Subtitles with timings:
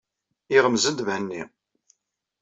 [0.55, 1.43] Iɣmez-d Mhenni.